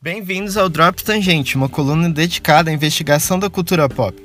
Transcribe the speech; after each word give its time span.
Bem-vindos 0.00 0.56
ao 0.56 0.68
Drop 0.68 1.02
Tangente, 1.02 1.56
uma 1.56 1.68
coluna 1.68 2.08
dedicada 2.08 2.70
à 2.70 2.72
investigação 2.72 3.36
da 3.36 3.50
cultura 3.50 3.88
pop. 3.88 4.16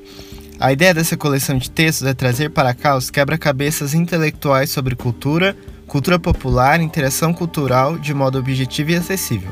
A 0.60 0.72
ideia 0.72 0.94
dessa 0.94 1.18
coleção 1.18 1.58
de 1.58 1.68
textos 1.68 2.06
é 2.06 2.14
trazer 2.14 2.52
para 2.52 2.76
cá 2.76 2.96
os 2.96 3.10
quebra-cabeças 3.10 3.96
intelectuais 3.96 4.70
sobre 4.70 4.96
cultura, 4.96 5.58
cultura 5.88 6.20
popular 6.20 6.80
interação 6.80 7.34
cultural 7.34 7.98
de 7.98 8.14
modo 8.14 8.38
objetivo 8.38 8.92
e 8.92 8.96
acessível. 8.98 9.50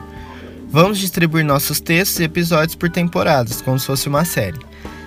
Vamos 0.69 0.99
distribuir 0.99 1.43
nossos 1.43 1.79
textos 1.79 2.19
e 2.19 2.25
episódios 2.25 2.75
por 2.75 2.91
temporadas, 2.91 3.59
como 3.59 3.79
se 3.79 3.87
fosse 3.87 4.07
uma 4.07 4.23
série. 4.23 4.59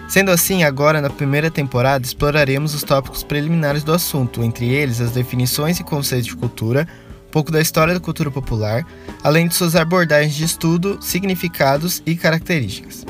Sendo 0.08 0.32
assim, 0.32 0.64
agora 0.64 1.00
na 1.00 1.10
primeira 1.10 1.48
temporada 1.48 2.04
exploraremos 2.04 2.74
os 2.74 2.82
tópicos 2.82 3.22
preliminares 3.22 3.84
do 3.84 3.92
assunto, 3.92 4.42
entre 4.42 4.66
eles 4.66 5.00
as 5.00 5.12
definições 5.12 5.78
e 5.78 5.84
conceitos 5.84 6.26
de 6.26 6.34
cultura, 6.34 6.88
pouco 7.34 7.50
da 7.50 7.60
história 7.60 7.92
da 7.92 7.98
cultura 7.98 8.30
popular, 8.30 8.86
além 9.20 9.48
de 9.48 9.56
suas 9.56 9.74
abordagens 9.74 10.36
de 10.36 10.44
estudo, 10.44 10.98
significados 11.00 12.00
e 12.06 12.14
características. 12.14 13.04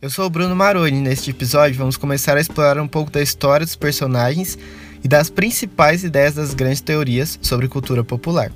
Eu 0.00 0.08
sou 0.08 0.24
o 0.24 0.30
Bruno 0.30 0.56
Maroni 0.56 0.96
e 0.96 1.00
neste 1.02 1.28
episódio 1.28 1.76
vamos 1.76 1.98
começar 1.98 2.38
a 2.38 2.40
explorar 2.40 2.80
um 2.80 2.88
pouco 2.88 3.10
da 3.10 3.20
história 3.20 3.66
dos 3.66 3.76
personagens 3.76 4.58
e 5.04 5.06
das 5.06 5.28
principais 5.28 6.04
ideias 6.04 6.36
das 6.36 6.54
grandes 6.54 6.80
teorias 6.80 7.38
sobre 7.42 7.68
cultura 7.68 8.02
popular. 8.02 8.50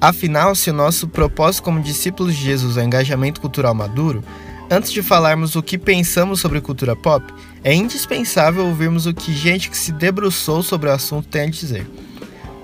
Afinal, 0.00 0.54
se 0.54 0.70
o 0.70 0.74
nosso 0.74 1.08
propósito 1.08 1.64
como 1.64 1.82
discípulos 1.82 2.34
de 2.34 2.42
Jesus 2.42 2.78
é 2.78 2.84
engajamento 2.84 3.38
cultural 3.38 3.74
maduro, 3.74 4.24
antes 4.70 4.92
de 4.92 5.02
falarmos 5.02 5.56
o 5.56 5.62
que 5.62 5.78
pensamos 5.78 6.40
sobre 6.40 6.60
cultura 6.60 6.96
pop, 6.96 7.24
é 7.62 7.74
indispensável 7.74 8.66
ouvirmos 8.66 9.06
o 9.06 9.14
que 9.14 9.32
gente 9.32 9.70
que 9.70 9.76
se 9.76 9.92
debruçou 9.92 10.62
sobre 10.62 10.88
o 10.88 10.92
assunto 10.92 11.28
tem 11.28 11.42
a 11.42 11.50
dizer. 11.50 11.86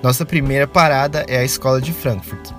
Nossa 0.02 0.24
primeira 0.24 0.66
parada 0.66 1.24
é 1.28 1.38
a 1.38 1.44
Escola 1.44 1.80
de 1.80 1.92
Frankfurt. 1.92 2.50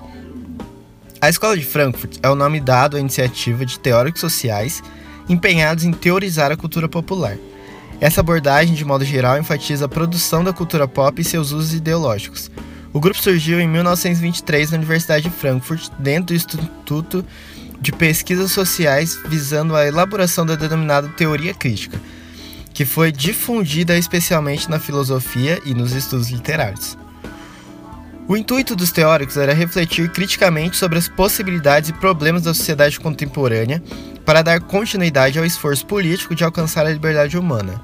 A 1.20 1.28
Escola 1.28 1.56
de 1.56 1.64
Frankfurt 1.64 2.18
é 2.22 2.28
o 2.28 2.34
nome 2.34 2.60
dado 2.60 2.96
à 2.96 3.00
iniciativa 3.00 3.64
de 3.64 3.78
teóricos 3.78 4.20
sociais 4.20 4.82
empenhados 5.28 5.84
em 5.84 5.92
teorizar 5.92 6.52
a 6.52 6.56
cultura 6.56 6.88
popular. 6.88 7.36
Essa 8.00 8.20
abordagem, 8.20 8.74
de 8.74 8.84
modo 8.84 9.04
geral, 9.04 9.38
enfatiza 9.38 9.86
a 9.86 9.88
produção 9.88 10.44
da 10.44 10.52
cultura 10.52 10.86
pop 10.86 11.20
e 11.20 11.24
seus 11.24 11.52
usos 11.52 11.72
ideológicos. 11.72 12.50
O 12.92 13.00
grupo 13.00 13.20
surgiu 13.20 13.60
em 13.60 13.66
1923 13.66 14.70
na 14.70 14.76
Universidade 14.76 15.24
de 15.24 15.30
Frankfurt, 15.30 15.90
dentro 15.98 16.26
do 16.26 16.34
Instituto 16.34 17.24
de 17.80 17.92
Pesquisas 17.92 18.52
Sociais, 18.52 19.18
visando 19.28 19.76
a 19.76 19.86
elaboração 19.86 20.44
da 20.44 20.54
denominada 20.54 21.08
teoria 21.08 21.54
crítica, 21.54 22.00
que 22.72 22.84
foi 22.84 23.12
difundida 23.12 23.96
especialmente 23.96 24.70
na 24.70 24.78
filosofia 24.78 25.60
e 25.64 25.74
nos 25.74 25.92
estudos 25.92 26.30
literários. 26.30 26.96
O 28.26 28.36
intuito 28.36 28.74
dos 28.74 28.90
teóricos 28.90 29.36
era 29.36 29.52
refletir 29.52 30.08
criticamente 30.08 30.76
sobre 30.76 30.98
as 30.98 31.08
possibilidades 31.08 31.90
e 31.90 31.92
problemas 31.92 32.42
da 32.42 32.54
sociedade 32.54 32.98
contemporânea 32.98 33.82
para 34.24 34.40
dar 34.40 34.60
continuidade 34.62 35.38
ao 35.38 35.44
esforço 35.44 35.84
político 35.84 36.34
de 36.34 36.42
alcançar 36.42 36.86
a 36.86 36.90
liberdade 36.90 37.36
humana. 37.36 37.80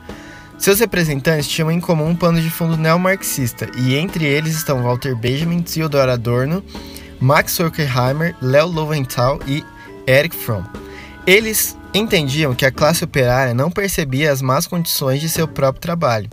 Seus 0.57 0.81
representantes 0.81 1.49
tinham 1.49 1.71
em 1.71 1.81
comum 1.81 2.09
um 2.09 2.17
pano 2.17 2.41
de 2.41 2.51
fundo 2.51 2.77
neomarxista, 2.77 3.71
e 3.77 3.95
entre 3.95 4.25
eles 4.25 4.57
estão 4.57 4.83
Walter 4.83 5.15
Benjamin, 5.15 5.63
Theodor 5.63 6.09
Adorno, 6.09 6.65
Max 7.21 7.61
Horkheimer, 7.61 8.35
Leo 8.41 8.67
Lowenthal 8.67 9.41
e 9.47 9.65
Erich 10.07 10.37
Fromm. 10.37 10.65
Eles 11.27 11.77
entendiam 11.93 12.55
que 12.55 12.65
a 12.65 12.73
classe 12.73 13.05
operária 13.05 13.55
não 13.55 13.71
percebia 13.71 14.33
as 14.33 14.41
más 14.41 14.67
condições 14.67 15.21
de 15.21 15.29
seu 15.29 15.47
próprio 15.47 15.81
trabalho, 15.81 16.31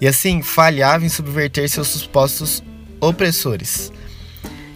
e 0.00 0.06
assim 0.06 0.42
falhava 0.42 1.04
em 1.04 1.08
subverter 1.08 1.68
seus 1.68 1.88
supostos 1.88 2.62
opressores. 3.00 3.92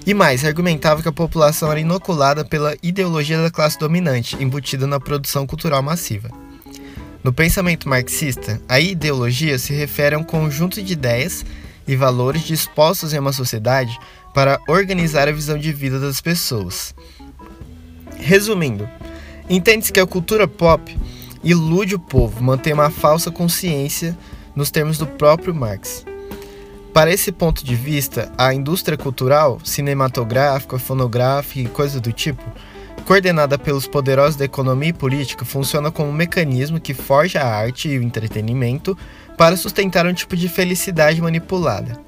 E 0.06 0.12
mais, 0.12 0.44
argumentava 0.44 1.02
que 1.02 1.08
a 1.08 1.12
população 1.12 1.70
era 1.70 1.80
inoculada 1.80 2.44
pela 2.44 2.76
ideologia 2.82 3.40
da 3.42 3.50
classe 3.50 3.78
dominante, 3.78 4.36
embutida 4.38 4.86
na 4.86 5.00
produção 5.00 5.46
cultural 5.46 5.82
massiva. 5.82 6.30
No 7.22 7.32
pensamento 7.32 7.88
marxista, 7.88 8.60
a 8.68 8.78
ideologia 8.78 9.58
se 9.58 9.72
refere 9.72 10.14
a 10.14 10.18
um 10.18 10.24
conjunto 10.24 10.82
de 10.82 10.92
ideias 10.92 11.44
e 11.88 11.96
valores 11.96 12.42
dispostos 12.42 13.14
em 13.14 13.18
uma 13.18 13.32
sociedade 13.32 13.98
para 14.34 14.60
organizar 14.68 15.26
a 15.26 15.32
visão 15.32 15.56
de 15.56 15.72
vida 15.72 15.98
das 15.98 16.20
pessoas. 16.20 16.94
Resumindo, 18.24 18.88
entende-se 19.50 19.92
que 19.92 20.00
a 20.00 20.06
cultura 20.06 20.48
pop 20.48 20.96
ilude 21.42 21.94
o 21.94 21.98
povo, 21.98 22.42
mantém 22.42 22.72
uma 22.72 22.88
falsa 22.88 23.30
consciência 23.30 24.16
nos 24.56 24.70
termos 24.70 24.96
do 24.96 25.06
próprio 25.06 25.54
Marx. 25.54 26.06
Para 26.94 27.12
esse 27.12 27.30
ponto 27.30 27.62
de 27.62 27.74
vista, 27.74 28.32
a 28.38 28.54
indústria 28.54 28.96
cultural, 28.96 29.60
cinematográfica, 29.62 30.78
fonográfica 30.78 31.68
e 31.68 31.70
coisas 31.70 32.00
do 32.00 32.12
tipo, 32.12 32.42
coordenada 33.04 33.58
pelos 33.58 33.86
poderosos 33.86 34.36
da 34.36 34.46
economia 34.46 34.88
e 34.88 34.94
política, 34.94 35.44
funciona 35.44 35.90
como 35.90 36.08
um 36.08 36.14
mecanismo 36.14 36.80
que 36.80 36.94
forja 36.94 37.42
a 37.42 37.54
arte 37.54 37.90
e 37.90 37.98
o 37.98 38.02
entretenimento 38.02 38.96
para 39.36 39.54
sustentar 39.54 40.06
um 40.06 40.14
tipo 40.14 40.34
de 40.34 40.48
felicidade 40.48 41.20
manipulada. 41.20 42.00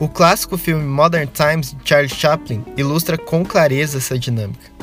O 0.00 0.08
clássico 0.08 0.58
filme 0.58 0.84
Modern 0.84 1.28
Times 1.32 1.76
de 1.80 1.88
Charles 1.88 2.12
Chaplin 2.12 2.64
ilustra 2.76 3.16
com 3.16 3.44
clareza 3.44 3.98
essa 3.98 4.18
dinâmica. 4.18 4.77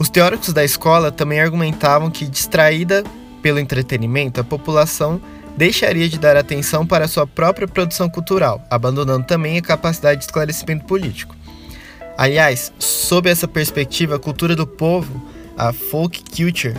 Os 0.00 0.08
teóricos 0.08 0.54
da 0.54 0.64
escola 0.64 1.12
também 1.12 1.40
argumentavam 1.40 2.10
que, 2.10 2.24
distraída 2.24 3.04
pelo 3.42 3.58
entretenimento, 3.58 4.40
a 4.40 4.44
população 4.44 5.20
deixaria 5.58 6.08
de 6.08 6.18
dar 6.18 6.38
atenção 6.38 6.86
para 6.86 7.06
sua 7.06 7.26
própria 7.26 7.68
produção 7.68 8.08
cultural, 8.08 8.64
abandonando 8.70 9.26
também 9.26 9.58
a 9.58 9.62
capacidade 9.62 10.20
de 10.20 10.24
esclarecimento 10.24 10.86
político. 10.86 11.36
Aliás, 12.16 12.72
sob 12.78 13.28
essa 13.28 13.46
perspectiva, 13.46 14.16
a 14.16 14.18
cultura 14.18 14.56
do 14.56 14.66
povo, 14.66 15.22
a 15.54 15.70
folk 15.70 16.24
culture, 16.34 16.78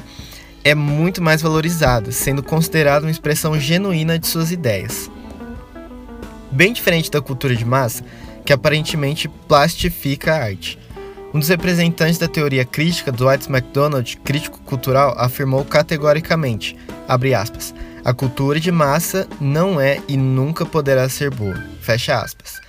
é 0.64 0.74
muito 0.74 1.22
mais 1.22 1.44
valorizada, 1.44 2.12
sendo 2.12 2.42
considerada 2.42 3.06
uma 3.06 3.12
expressão 3.12 3.60
genuína 3.60 4.18
de 4.18 4.26
suas 4.26 4.52
ideias. 4.52 5.12
Bem 6.52 6.74
diferente 6.74 7.12
da 7.12 7.22
cultura 7.22 7.56
de 7.56 7.66
massa, 7.66 8.04
que 8.44 8.52
aparentemente 8.52 9.28
plastifica 9.48 10.34
a 10.34 10.44
arte. 10.44 10.80
Um 11.34 11.40
dos 11.40 11.48
representantes 11.48 12.18
da 12.18 12.28
teoria 12.28 12.66
crítica, 12.66 13.12
Dwight 13.12 13.50
MacDonald, 13.50 14.18
crítico 14.18 14.60
cultural, 14.62 15.16
afirmou 15.18 15.64
categoricamente, 15.64 16.76
aspas, 17.08 17.74
a 18.04 18.14
cultura 18.14 18.60
de 18.60 18.72
massa 18.72 19.28
não 19.40 19.80
é 19.80 20.02
e 20.08 20.18
nunca 20.18 20.66
poderá 20.66 21.08
ser 21.08 21.30
boa. 21.30 21.56
Fecha 21.82 22.20
aspas. 22.20 22.60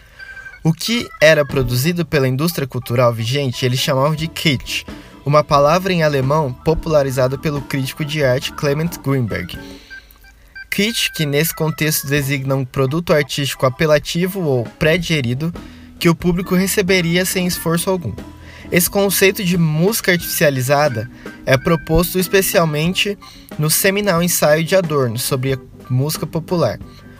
O 0.63 0.73
que 0.73 1.09
era 1.21 1.45
produzido 1.45 2.07
pela 2.07 2.29
indústria 2.29 2.69
cultural 2.69 3.13
vigente 3.13 3.67
eles 3.67 3.81
chamavam 3.81 4.15
de 4.15 4.29
kitsch, 4.29 4.85
uma 5.25 5.43
palavra 5.43 5.93
em 5.93 6.05
alemão 6.05 6.53
popularizada 6.53 7.37
pelo 7.37 7.63
crítico 7.63 8.05
de 8.05 8.23
arte 8.23 8.53
Clement 8.53 8.91
Greenberg. 9.05 9.59
Kitsch, 10.71 11.11
que 11.15 11.27
nesse 11.27 11.55
contexto 11.55 12.07
designa 12.07 12.55
um 12.55 12.65
produto 12.65 13.13
artístico 13.13 13.67
apelativo 13.67 14.41
ou 14.41 14.65
pré-digerido 14.79 15.53
que 15.99 16.09
o 16.09 16.15
público 16.15 16.55
receberia 16.55 17.25
sem 17.25 17.47
esforço 17.47 17.91
algum. 17.91 18.15
Esse 18.73 18.89
conceito 18.89 19.45
de 19.45 19.59
música 19.59 20.13
artificializada 20.13 21.11
é 21.45 21.59
proposto 21.59 22.19
especialmente 22.19 23.19
no 23.59 23.69
seminal 23.69 24.23
ensaio 24.23 24.65
de 24.65 24.75
Adorno 24.75 25.19
sobre 25.19 25.53
a 25.53 25.59
música 25.91 26.27
popular, 26.27 26.79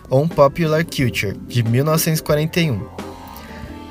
On 0.09 0.27
Popular 0.27 0.83
Culture, 0.83 1.37
de 1.47 1.61
1941. 1.61 2.83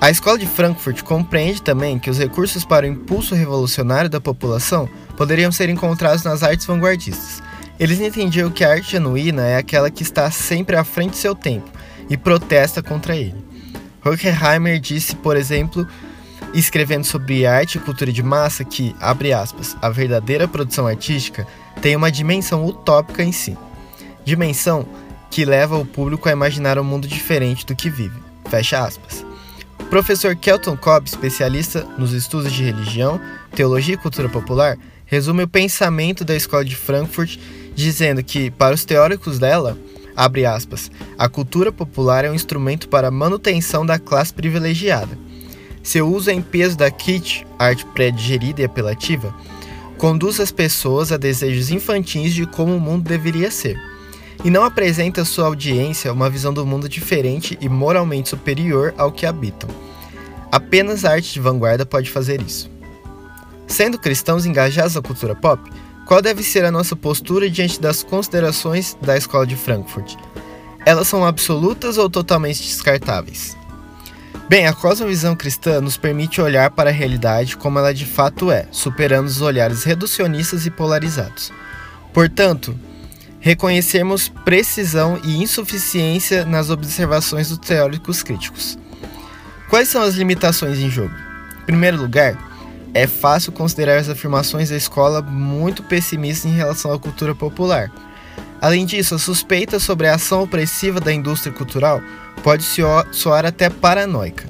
A 0.00 0.10
Escola 0.10 0.36
de 0.36 0.46
Frankfurt 0.46 1.02
compreende 1.04 1.62
também 1.62 2.00
que 2.00 2.10
os 2.10 2.18
recursos 2.18 2.64
para 2.64 2.84
o 2.84 2.88
impulso 2.88 3.36
revolucionário 3.36 4.10
da 4.10 4.20
população 4.20 4.88
poderiam 5.16 5.52
ser 5.52 5.68
encontrados 5.68 6.24
nas 6.24 6.42
artes 6.42 6.66
vanguardistas. 6.66 7.40
Eles 7.78 8.00
entendiam 8.00 8.50
que 8.50 8.64
a 8.64 8.72
arte 8.72 8.90
genuína 8.90 9.42
é 9.42 9.56
aquela 9.56 9.88
que 9.88 10.02
está 10.02 10.28
sempre 10.32 10.74
à 10.74 10.82
frente 10.82 11.12
de 11.12 11.18
seu 11.18 11.36
tempo 11.36 11.70
e 12.10 12.16
protesta 12.16 12.82
contra 12.82 13.14
ele. 13.14 13.36
Horkheimer 14.04 14.80
disse, 14.80 15.14
por 15.14 15.36
exemplo, 15.36 15.86
escrevendo 16.54 17.04
sobre 17.04 17.46
arte 17.46 17.78
e 17.78 17.80
cultura 17.80 18.12
de 18.12 18.22
massa 18.22 18.64
que, 18.64 18.94
abre 19.00 19.32
aspas, 19.32 19.76
a 19.80 19.88
verdadeira 19.88 20.46
produção 20.46 20.86
artística 20.86 21.46
tem 21.80 21.96
uma 21.96 22.12
dimensão 22.12 22.64
utópica 22.64 23.22
em 23.22 23.32
si. 23.32 23.56
Dimensão 24.24 24.86
que 25.30 25.44
leva 25.44 25.76
o 25.76 25.86
público 25.86 26.28
a 26.28 26.32
imaginar 26.32 26.78
um 26.78 26.84
mundo 26.84 27.08
diferente 27.08 27.64
do 27.64 27.74
que 27.74 27.88
vive. 27.88 28.20
Fecha 28.50 28.84
aspas. 28.84 29.24
O 29.80 29.86
professor 29.86 30.36
Kelton 30.36 30.76
Cobb, 30.76 31.08
especialista 31.08 31.84
nos 31.98 32.12
estudos 32.12 32.52
de 32.52 32.62
religião, 32.62 33.20
teologia 33.54 33.94
e 33.94 33.98
cultura 33.98 34.28
popular, 34.28 34.76
resume 35.06 35.42
o 35.42 35.48
pensamento 35.48 36.24
da 36.24 36.36
escola 36.36 36.64
de 36.64 36.76
Frankfurt 36.76 37.38
dizendo 37.74 38.22
que, 38.22 38.50
para 38.50 38.74
os 38.74 38.84
teóricos 38.84 39.38
dela, 39.38 39.78
abre 40.14 40.44
aspas, 40.44 40.90
a 41.18 41.28
cultura 41.28 41.72
popular 41.72 42.24
é 42.24 42.30
um 42.30 42.34
instrumento 42.34 42.88
para 42.88 43.08
a 43.08 43.10
manutenção 43.10 43.84
da 43.84 43.98
classe 43.98 44.32
privilegiada 44.32 45.18
seu 45.82 46.08
uso 46.08 46.30
em 46.30 46.40
peso 46.40 46.76
da 46.76 46.90
kit, 46.90 47.46
arte 47.58 47.84
pré-digerida 47.86 48.62
e 48.62 48.64
apelativa, 48.64 49.34
conduz 49.98 50.40
as 50.40 50.50
pessoas 50.50 51.12
a 51.12 51.16
desejos 51.16 51.70
infantis 51.70 52.34
de 52.34 52.46
como 52.46 52.76
o 52.76 52.80
mundo 52.80 53.08
deveria 53.08 53.50
ser. 53.50 53.78
e 54.44 54.50
não 54.50 54.64
apresenta 54.64 55.22
à 55.22 55.24
sua 55.24 55.46
audiência 55.46 56.12
uma 56.12 56.28
visão 56.28 56.52
do 56.52 56.66
mundo 56.66 56.88
diferente 56.88 57.56
e 57.60 57.68
moralmente 57.68 58.30
superior 58.30 58.92
ao 58.98 59.12
que 59.12 59.24
habitam. 59.24 59.70
Apenas 60.50 61.04
a 61.04 61.12
arte 61.12 61.32
de 61.32 61.40
vanguarda 61.40 61.86
pode 61.86 62.10
fazer 62.10 62.42
isso. 62.42 62.68
Sendo 63.68 63.98
cristãos 63.98 64.44
engajados 64.44 64.96
na 64.96 65.02
cultura 65.02 65.34
pop, 65.34 65.70
qual 66.06 66.20
deve 66.20 66.42
ser 66.42 66.64
a 66.64 66.72
nossa 66.72 66.96
postura 66.96 67.48
diante 67.48 67.80
das 67.80 68.02
considerações 68.02 68.96
da 69.00 69.16
Escola 69.16 69.46
de 69.46 69.54
Frankfurt? 69.54 70.16
Elas 70.84 71.06
são 71.06 71.24
absolutas 71.24 71.96
ou 71.96 72.10
totalmente 72.10 72.60
descartáveis? 72.60 73.56
Bem, 74.52 74.66
a 74.66 74.74
cosmovisão 74.74 75.34
cristã 75.34 75.80
nos 75.80 75.96
permite 75.96 76.38
olhar 76.38 76.70
para 76.72 76.90
a 76.90 76.92
realidade 76.92 77.56
como 77.56 77.78
ela 77.78 77.94
de 77.94 78.04
fato 78.04 78.50
é, 78.50 78.66
superando 78.70 79.26
os 79.26 79.40
olhares 79.40 79.82
reducionistas 79.82 80.66
e 80.66 80.70
polarizados. 80.70 81.50
Portanto, 82.12 82.78
reconhecermos 83.40 84.28
precisão 84.28 85.18
e 85.24 85.42
insuficiência 85.42 86.44
nas 86.44 86.68
observações 86.68 87.48
dos 87.48 87.56
teóricos 87.56 88.22
críticos. 88.22 88.78
Quais 89.70 89.88
são 89.88 90.02
as 90.02 90.16
limitações 90.16 90.78
em 90.78 90.90
jogo? 90.90 91.14
Em 91.62 91.64
primeiro 91.64 91.96
lugar, 91.96 92.36
é 92.92 93.06
fácil 93.06 93.52
considerar 93.52 93.96
as 93.96 94.10
afirmações 94.10 94.68
da 94.68 94.76
escola 94.76 95.22
muito 95.22 95.82
pessimistas 95.82 96.52
em 96.52 96.54
relação 96.54 96.92
à 96.92 96.98
cultura 96.98 97.34
popular. 97.34 97.90
Além 98.62 98.86
disso, 98.86 99.16
a 99.16 99.18
suspeita 99.18 99.80
sobre 99.80 100.06
a 100.06 100.14
ação 100.14 100.44
opressiva 100.44 101.00
da 101.00 101.12
indústria 101.12 101.52
cultural 101.52 102.00
pode 102.44 102.64
soar 102.64 103.44
até 103.44 103.68
paranoica. 103.68 104.48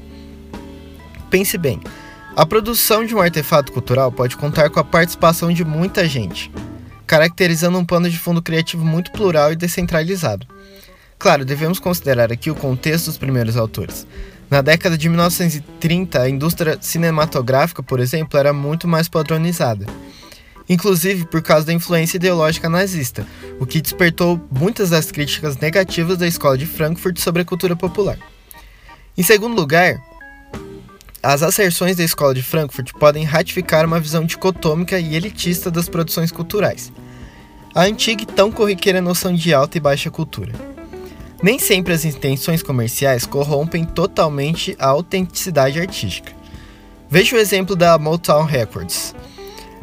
Pense 1.30 1.56
bem, 1.56 1.80
a 2.36 2.44
produção 2.44 3.06
de 3.06 3.14
um 3.14 3.22
artefato 3.22 3.72
cultural 3.72 4.12
pode 4.12 4.36
contar 4.36 4.68
com 4.68 4.78
a 4.78 4.84
participação 4.84 5.50
de 5.50 5.64
muita 5.64 6.06
gente, 6.06 6.52
caracterizando 7.06 7.78
um 7.78 7.86
pano 7.86 8.10
de 8.10 8.18
fundo 8.18 8.42
criativo 8.42 8.84
muito 8.84 9.10
plural 9.12 9.50
e 9.50 9.56
descentralizado. 9.56 10.46
Claro, 11.18 11.42
devemos 11.42 11.78
considerar 11.78 12.30
aqui 12.30 12.50
o 12.50 12.54
contexto 12.54 13.06
dos 13.06 13.16
primeiros 13.16 13.56
autores. 13.56 14.06
Na 14.50 14.60
década 14.60 14.98
de 14.98 15.08
1930, 15.08 16.20
a 16.20 16.28
indústria 16.28 16.76
cinematográfica, 16.82 17.82
por 17.82 17.98
exemplo, 17.98 18.38
era 18.38 18.52
muito 18.52 18.86
mais 18.86 19.08
padronizada. 19.08 19.86
Inclusive 20.68 21.26
por 21.26 21.42
causa 21.42 21.66
da 21.66 21.72
influência 21.72 22.16
ideológica 22.16 22.68
nazista, 22.68 23.26
o 23.58 23.66
que 23.66 23.80
despertou 23.80 24.40
muitas 24.50 24.90
das 24.90 25.10
críticas 25.10 25.56
negativas 25.56 26.16
da 26.18 26.26
escola 26.26 26.56
de 26.56 26.66
Frankfurt 26.66 27.18
sobre 27.18 27.42
a 27.42 27.44
cultura 27.44 27.76
popular. 27.76 28.18
Em 29.16 29.22
segundo 29.22 29.54
lugar, 29.54 30.00
as 31.22 31.42
asserções 31.42 31.96
da 31.96 32.02
escola 32.02 32.34
de 32.34 32.42
Frankfurt 32.42 32.92
podem 32.98 33.24
ratificar 33.24 33.86
uma 33.86 34.00
visão 34.00 34.24
dicotômica 34.24 34.98
e 34.98 35.14
elitista 35.14 35.70
das 35.70 35.88
produções 35.88 36.32
culturais, 36.32 36.92
a 37.74 37.82
antiga 37.82 38.22
e 38.22 38.26
tão 38.26 38.50
corriqueira 38.50 39.00
noção 39.00 39.32
de 39.32 39.54
alta 39.54 39.78
e 39.78 39.80
baixa 39.80 40.10
cultura. 40.10 40.52
Nem 41.42 41.58
sempre 41.58 41.92
as 41.92 42.04
intenções 42.04 42.62
comerciais 42.62 43.26
corrompem 43.26 43.84
totalmente 43.84 44.76
a 44.78 44.86
autenticidade 44.88 45.80
artística. 45.80 46.32
Veja 47.10 47.36
o 47.36 47.38
exemplo 47.38 47.74
da 47.74 47.98
Motown 47.98 48.44
Records. 48.44 49.14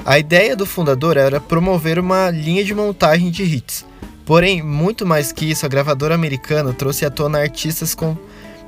A 0.09 0.17
ideia 0.17 0.55
do 0.55 0.65
fundador 0.65 1.17
era 1.17 1.39
promover 1.39 1.99
uma 1.99 2.31
linha 2.31 2.63
de 2.63 2.73
montagem 2.73 3.29
de 3.29 3.43
hits. 3.43 3.85
Porém, 4.25 4.59
muito 4.59 5.05
mais 5.05 5.31
que 5.31 5.45
isso, 5.45 5.67
a 5.67 5.69
gravadora 5.69 6.15
americana 6.15 6.73
trouxe 6.73 7.05
à 7.05 7.11
tona 7.11 7.37
artistas 7.37 7.93
com 7.93 8.17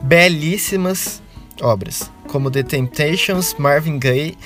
belíssimas 0.04 1.20
obras, 1.60 2.12
como 2.28 2.52
The 2.52 2.62
Temptations, 2.62 3.56
Marvin 3.58 3.98
Gaye, 3.98 4.38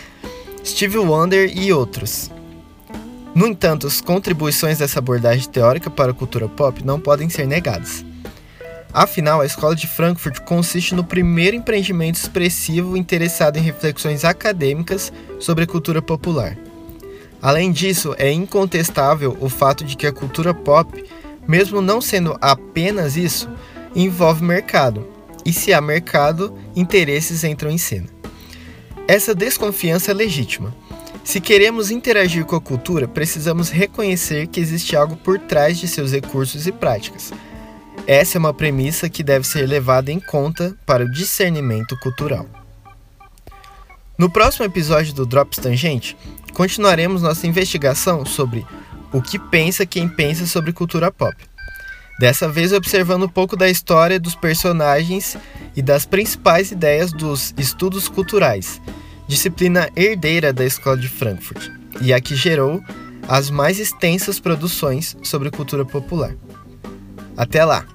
Stevie 0.63 0.99
Wonder 0.99 1.51
e 1.53 1.73
outros. 1.73 2.31
No 3.35 3.45
entanto, 3.45 3.87
as 3.87 3.99
contribuições 3.99 4.77
dessa 4.77 4.99
abordagem 4.99 5.49
teórica 5.49 5.89
para 5.89 6.11
a 6.11 6.15
cultura 6.15 6.47
pop 6.47 6.81
não 6.81 6.97
podem 6.97 7.29
ser 7.29 7.45
negadas. 7.45 8.05
Afinal, 8.93 9.41
a 9.41 9.45
Escola 9.45 9.75
de 9.75 9.85
Frankfurt 9.85 10.39
consiste 10.45 10.95
no 10.95 11.03
primeiro 11.03 11.57
empreendimento 11.57 12.15
expressivo 12.15 12.95
interessado 12.95 13.57
em 13.57 13.61
reflexões 13.61 14.23
acadêmicas 14.23 15.11
sobre 15.41 15.65
a 15.65 15.67
cultura 15.67 16.01
popular. 16.01 16.57
Além 17.45 17.71
disso, 17.71 18.15
é 18.17 18.31
incontestável 18.31 19.37
o 19.39 19.47
fato 19.47 19.83
de 19.83 19.95
que 19.95 20.07
a 20.07 20.11
cultura 20.11 20.53
pop, 20.53 21.03
mesmo 21.47 21.81
não 21.81 22.01
sendo 22.01 22.35
apenas 22.41 23.15
isso, 23.15 23.47
envolve 23.95 24.43
mercado, 24.43 25.07
e 25.45 25.53
se 25.53 25.71
há 25.71 25.79
mercado, 25.79 26.57
interesses 26.75 27.43
entram 27.43 27.69
em 27.69 27.77
cena. 27.77 28.07
Essa 29.07 29.35
desconfiança 29.35 30.09
é 30.09 30.13
legítima. 30.15 30.75
Se 31.23 31.39
queremos 31.39 31.91
interagir 31.91 32.45
com 32.45 32.55
a 32.55 32.61
cultura, 32.61 33.07
precisamos 33.07 33.69
reconhecer 33.69 34.47
que 34.47 34.59
existe 34.59 34.95
algo 34.95 35.15
por 35.15 35.37
trás 35.37 35.77
de 35.77 35.87
seus 35.87 36.11
recursos 36.11 36.65
e 36.65 36.71
práticas 36.71 37.31
essa 38.07 38.37
é 38.37 38.39
uma 38.39 38.53
premissa 38.53 39.09
que 39.09 39.23
deve 39.23 39.47
ser 39.47 39.67
levada 39.67 40.11
em 40.11 40.19
conta 40.19 40.77
para 40.85 41.03
o 41.03 41.11
discernimento 41.11 41.97
cultural. 41.99 42.45
No 44.15 44.29
próximo 44.29 44.63
episódio 44.63 45.11
do 45.13 45.25
Drops 45.25 45.57
Tangente, 45.57 46.15
continuaremos 46.55 47.21
nossa 47.21 47.45
investigação 47.45 48.25
sobre 48.25 48.65
o 49.11 49.21
que 49.21 49.37
pensa 49.37 49.85
quem 49.85 50.07
pensa 50.07 50.47
sobre 50.47 50.71
cultura 50.71 51.11
pop. 51.11 51.35
Dessa 52.17 52.47
vez 52.47 52.71
observando 52.71 53.23
um 53.23 53.29
pouco 53.29 53.57
da 53.57 53.69
história 53.69 54.17
dos 54.17 54.35
personagens 54.35 55.37
e 55.75 55.81
das 55.81 56.05
principais 56.05 56.71
ideias 56.71 57.11
dos 57.11 57.53
estudos 57.57 58.07
culturais, 58.07 58.81
disciplina 59.27 59.89
herdeira 59.97 60.53
da 60.53 60.65
Escola 60.65 60.97
de 60.97 61.09
Frankfurt, 61.09 61.69
e 62.01 62.13
a 62.13 62.21
que 62.21 62.35
gerou 62.35 62.81
as 63.27 63.49
mais 63.49 63.77
extensas 63.77 64.39
produções 64.39 65.17
sobre 65.21 65.51
cultura 65.51 65.83
popular. 65.83 66.33
Até 67.35 67.65
lá! 67.65 67.85